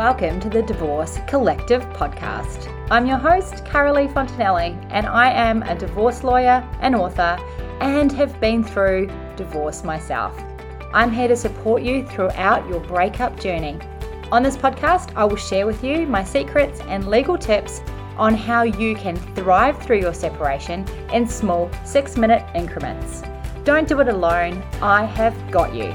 [0.00, 2.72] Welcome to the Divorce Collective podcast.
[2.90, 7.36] I'm your host, Carolee Fontanelli, and I am a divorce lawyer and author
[7.82, 10.42] and have been through divorce myself.
[10.94, 13.78] I'm here to support you throughout your breakup journey.
[14.32, 17.82] On this podcast, I will share with you my secrets and legal tips
[18.16, 23.22] on how you can thrive through your separation in small six minute increments.
[23.64, 25.94] Don't do it alone, I have got you.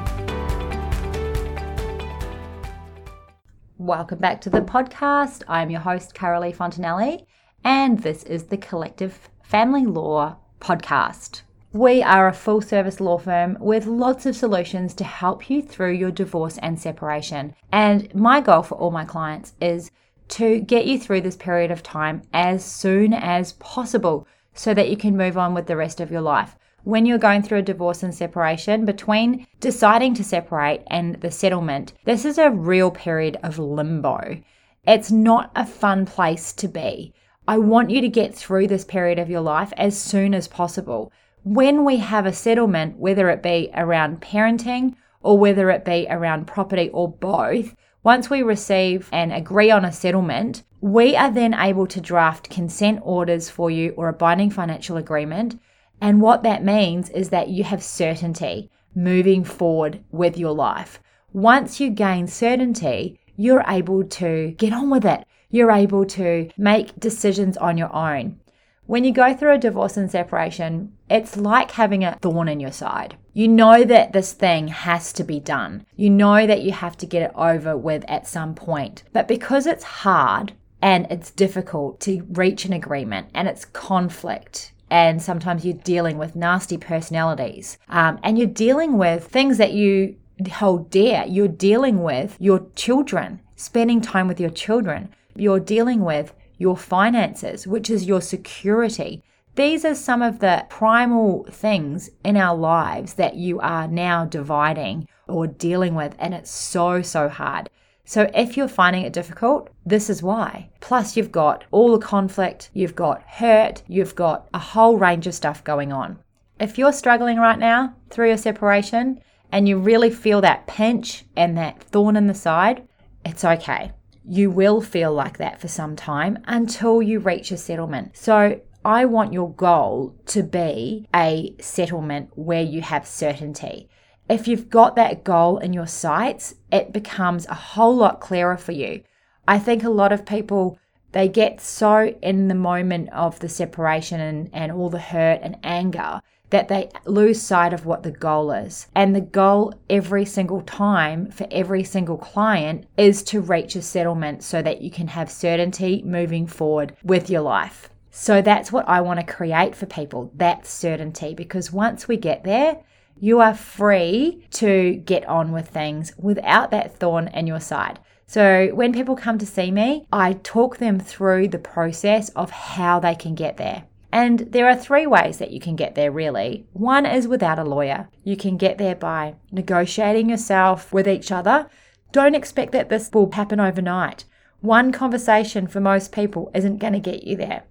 [3.85, 5.43] Welcome back to the podcast.
[5.47, 7.23] I'm your host, Carolee Fontanelli,
[7.63, 11.43] and this is the Collective Family Law Podcast.
[11.71, 15.91] We are a full service law firm with lots of solutions to help you through
[15.93, 17.53] your divorce and separation.
[17.71, 19.91] And my goal for all my clients is
[20.29, 24.97] to get you through this period of time as soon as possible so that you
[24.97, 28.03] can move on with the rest of your life when you're going through a divorce
[28.03, 33.57] and separation, between deciding to separate and the settlement, this is a real period of
[33.57, 34.39] limbo.
[34.85, 37.11] It's not a fun place to be.
[37.47, 41.11] I want you to get through this period of your life as soon as possible.
[41.43, 46.45] When we have a settlement, whether it be around parenting or whether it be around
[46.45, 51.87] property or both, once we receive and agree on a settlement, we are then able
[51.87, 55.59] to draft consent orders for you or a binding financial agreement
[56.01, 60.99] and what that means is that you have certainty moving forward with your life.
[61.33, 65.25] Once you gain certainty, you're able to get on with it.
[65.49, 68.39] You're able to make decisions on your own.
[68.87, 72.71] When you go through a divorce and separation, it's like having a thorn in your
[72.71, 73.17] side.
[73.33, 75.85] You know that this thing has to be done.
[75.95, 79.03] You know that you have to get it over with at some point.
[79.11, 85.21] But because it's hard and it's difficult to reach an agreement and it's conflict and
[85.21, 90.15] sometimes you're dealing with nasty personalities um, and you're dealing with things that you
[90.51, 91.25] hold dear.
[91.27, 95.09] You're dealing with your children spending time with your children.
[95.35, 99.23] You're dealing with your finances which is your security.
[99.55, 105.07] These are some of the primal things in our lives that you are now dividing
[105.27, 107.69] or dealing with and it's so so hard
[108.05, 110.69] so if you're finding it difficult, this is why.
[110.79, 115.33] Plus, you've got all the conflict, you've got hurt, you've got a whole range of
[115.33, 116.19] stuff going on.
[116.59, 119.19] If you're struggling right now through your separation
[119.51, 122.87] and you really feel that pinch and that thorn in the side,
[123.25, 123.91] it's okay.
[124.23, 128.15] You will feel like that for some time until you reach a settlement.
[128.15, 133.89] So, I want your goal to be a settlement where you have certainty
[134.27, 138.71] if you've got that goal in your sights, it becomes a whole lot clearer for
[138.71, 139.03] you.
[139.47, 140.79] I think a lot of people
[141.11, 145.57] they get so in the moment of the separation and, and all the hurt and
[145.63, 148.87] anger that they lose sight of what the goal is.
[148.93, 154.43] And the goal every single time for every single client is to reach a settlement
[154.43, 157.89] so that you can have certainty moving forward with your life.
[158.11, 162.43] So that's what I want to create for people that certainty because once we get
[162.43, 162.77] there,
[163.19, 167.99] you are free to get on with things without that thorn in your side.
[168.27, 172.99] So, when people come to see me, I talk them through the process of how
[172.99, 173.83] they can get there.
[174.11, 176.65] And there are three ways that you can get there, really.
[176.73, 178.09] One is without a lawyer.
[178.23, 181.67] You can get there by negotiating yourself with each other.
[182.11, 184.25] Don't expect that this will happen overnight.
[184.61, 187.63] One conversation for most people isn't going to get you there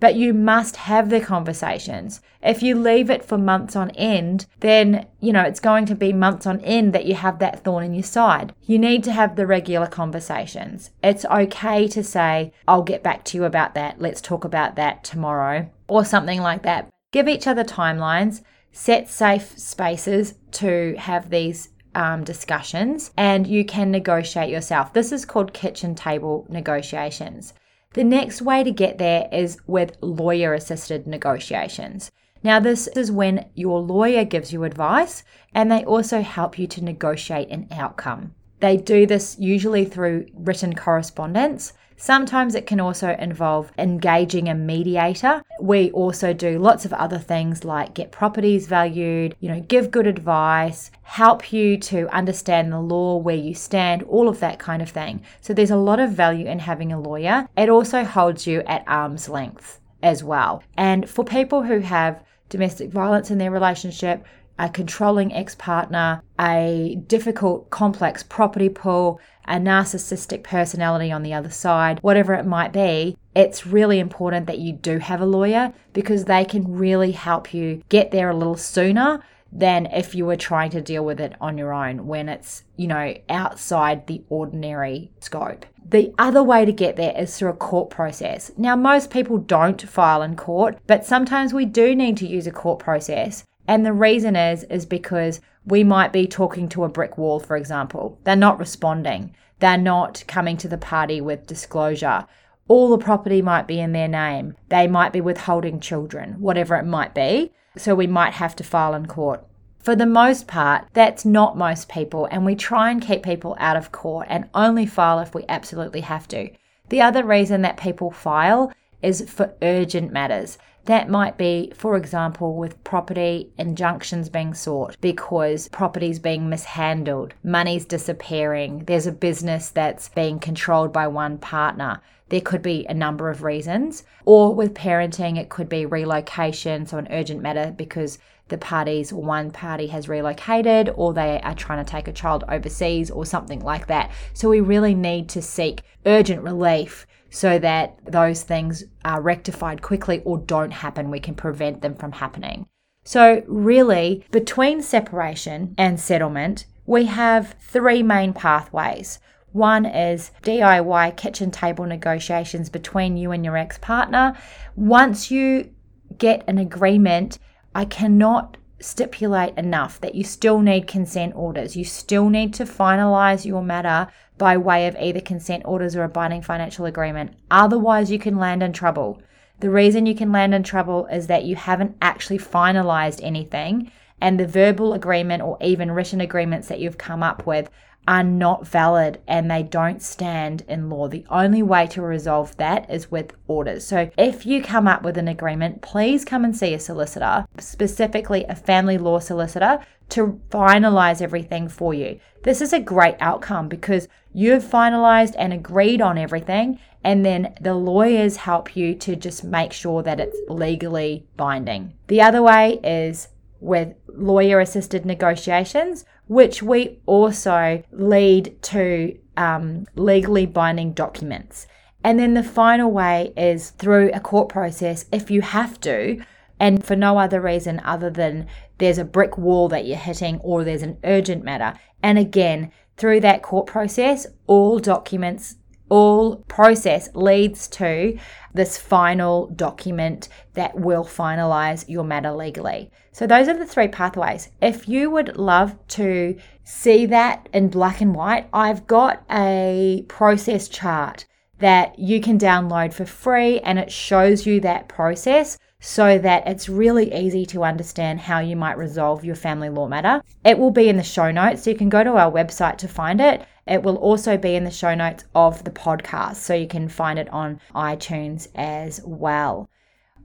[0.00, 2.20] but you must have the conversations.
[2.42, 6.12] If you leave it for months on end, then, you know, it's going to be
[6.12, 8.54] months on end that you have that thorn in your side.
[8.62, 10.90] You need to have the regular conversations.
[11.02, 14.00] It's okay to say, I'll get back to you about that.
[14.00, 16.88] Let's talk about that tomorrow or something like that.
[17.12, 23.90] Give each other timelines, set safe spaces to have these um, discussions, and you can
[23.90, 24.92] negotiate yourself.
[24.92, 27.52] This is called kitchen table negotiations.
[27.92, 32.12] The next way to get there is with lawyer assisted negotiations.
[32.42, 36.84] Now, this is when your lawyer gives you advice and they also help you to
[36.84, 38.34] negotiate an outcome.
[38.60, 41.72] They do this usually through written correspondence.
[41.96, 45.42] Sometimes it can also involve engaging a mediator.
[45.60, 50.06] We also do lots of other things like get properties valued, you know, give good
[50.06, 54.88] advice, help you to understand the law, where you stand, all of that kind of
[54.88, 55.22] thing.
[55.42, 57.46] So there's a lot of value in having a lawyer.
[57.54, 60.62] It also holds you at arm's length as well.
[60.78, 64.24] And for people who have domestic violence in their relationship,
[64.60, 71.48] a controlling ex partner, a difficult, complex property pool, a narcissistic personality on the other
[71.48, 76.26] side, whatever it might be, it's really important that you do have a lawyer because
[76.26, 80.70] they can really help you get there a little sooner than if you were trying
[80.70, 85.64] to deal with it on your own when it's, you know, outside the ordinary scope.
[85.88, 88.52] The other way to get there is through a court process.
[88.58, 92.52] Now, most people don't file in court, but sometimes we do need to use a
[92.52, 93.44] court process.
[93.70, 97.56] And the reason is is because we might be talking to a brick wall, for
[97.56, 98.18] example.
[98.24, 99.32] They're not responding.
[99.60, 102.26] They're not coming to the party with disclosure.
[102.66, 104.56] All the property might be in their name.
[104.70, 107.52] They might be withholding children, whatever it might be.
[107.76, 109.46] So we might have to file in court.
[109.78, 113.76] For the most part, that's not most people, and we try and keep people out
[113.76, 116.50] of court and only file if we absolutely have to.
[116.88, 120.58] The other reason that people file is for urgent matters.
[120.86, 127.84] That might be, for example, with property injunctions being sought because property's being mishandled, money's
[127.84, 132.00] disappearing, there's a business that's being controlled by one partner.
[132.30, 134.04] There could be a number of reasons.
[134.24, 138.18] Or with parenting, it could be relocation, so an urgent matter because
[138.50, 143.10] the parties, one party has relocated or they are trying to take a child overseas
[143.10, 144.10] or something like that.
[144.34, 150.20] So we really need to seek urgent relief so that those things are rectified quickly
[150.24, 151.10] or don't happen.
[151.10, 152.66] We can prevent them from happening.
[153.04, 159.20] So, really, between separation and settlement, we have three main pathways.
[159.52, 164.36] One is DIY kitchen table negotiations between you and your ex partner.
[164.76, 165.70] Once you
[166.18, 167.38] get an agreement,
[167.74, 171.76] I cannot stipulate enough that you still need consent orders.
[171.76, 174.08] You still need to finalize your matter
[174.38, 177.34] by way of either consent orders or a binding financial agreement.
[177.50, 179.22] Otherwise, you can land in trouble.
[179.60, 184.38] The reason you can land in trouble is that you haven't actually finalized anything, and
[184.38, 187.70] the verbal agreement or even written agreements that you've come up with
[188.08, 191.06] are not valid and they don't stand in law.
[191.06, 193.86] The only way to resolve that is with orders.
[193.86, 198.44] So if you come up with an agreement, please come and see a solicitor, specifically
[198.44, 199.80] a family law solicitor,
[200.10, 202.18] to finalize everything for you.
[202.42, 207.74] This is a great outcome because you've finalized and agreed on everything, and then the
[207.74, 211.94] lawyers help you to just make sure that it's legally binding.
[212.08, 213.28] The other way is
[213.60, 221.66] with lawyer assisted negotiations, which we also lead to um, legally binding documents.
[222.02, 226.22] And then the final way is through a court process if you have to,
[226.58, 228.46] and for no other reason other than
[228.78, 231.78] there's a brick wall that you're hitting or there's an urgent matter.
[232.02, 235.56] And again, through that court process, all documents
[235.90, 238.18] all process leads to
[238.54, 242.90] this final document that will finalize your matter legally.
[243.12, 244.50] So, those are the three pathways.
[244.62, 250.68] If you would love to see that in black and white, I've got a process
[250.68, 251.26] chart
[251.58, 256.68] that you can download for free and it shows you that process so that it's
[256.68, 260.22] really easy to understand how you might resolve your family law matter.
[260.44, 262.88] It will be in the show notes, so you can go to our website to
[262.88, 263.42] find it.
[263.66, 267.18] It will also be in the show notes of the podcast, so you can find
[267.18, 269.68] it on iTunes as well.